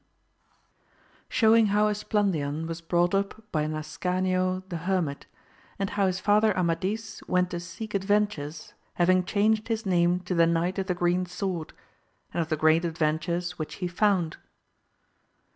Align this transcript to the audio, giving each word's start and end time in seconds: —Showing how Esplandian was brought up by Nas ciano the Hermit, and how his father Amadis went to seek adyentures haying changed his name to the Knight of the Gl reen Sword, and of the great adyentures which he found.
—Showing 1.39 1.67
how 1.67 1.87
Esplandian 1.87 2.65
was 2.65 2.81
brought 2.81 3.13
up 3.13 3.43
by 3.51 3.67
Nas 3.67 3.99
ciano 4.01 4.67
the 4.67 4.77
Hermit, 4.77 5.27
and 5.77 5.91
how 5.91 6.07
his 6.07 6.19
father 6.19 6.57
Amadis 6.57 7.21
went 7.27 7.51
to 7.51 7.59
seek 7.59 7.91
adyentures 7.93 8.73
haying 8.95 9.25
changed 9.25 9.67
his 9.67 9.85
name 9.85 10.19
to 10.21 10.33
the 10.33 10.47
Knight 10.47 10.79
of 10.79 10.87
the 10.87 10.95
Gl 10.95 11.17
reen 11.19 11.27
Sword, 11.27 11.73
and 12.33 12.41
of 12.41 12.49
the 12.49 12.57
great 12.57 12.81
adyentures 12.81 13.51
which 13.59 13.75
he 13.75 13.87
found. 13.87 14.37